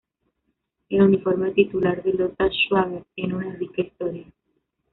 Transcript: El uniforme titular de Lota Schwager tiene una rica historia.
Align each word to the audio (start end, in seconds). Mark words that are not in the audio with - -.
El 0.89 1.03
uniforme 1.03 1.51
titular 1.51 2.01
de 2.01 2.13
Lota 2.13 2.49
Schwager 2.49 3.05
tiene 3.13 3.35
una 3.35 3.53
rica 3.55 3.83
historia. 3.83 4.25